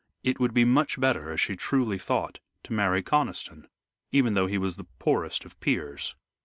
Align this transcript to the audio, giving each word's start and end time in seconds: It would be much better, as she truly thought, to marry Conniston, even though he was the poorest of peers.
It 0.23 0.39
would 0.39 0.55
be 0.55 0.65
much 0.65 0.99
better, 0.99 1.31
as 1.31 1.39
she 1.39 1.55
truly 1.55 1.99
thought, 1.99 2.39
to 2.63 2.73
marry 2.73 3.03
Conniston, 3.03 3.67
even 4.11 4.33
though 4.33 4.47
he 4.47 4.57
was 4.57 4.77
the 4.77 4.87
poorest 4.97 5.45
of 5.45 5.59
peers. 5.59 6.15